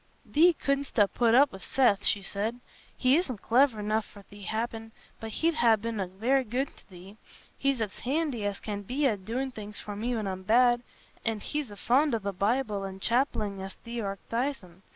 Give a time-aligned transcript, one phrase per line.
[0.25, 2.59] "Thee couldstna put up wi' Seth," she said.
[2.97, 7.81] "He isna cliver enough for thee, happen, but he'd ha' been very good t' thee—he's
[7.83, 10.81] as handy as can be at doin' things for me when I'm bad,
[11.23, 14.81] an' he's as fond o' the Bible an' chappellin' as thee art thysen.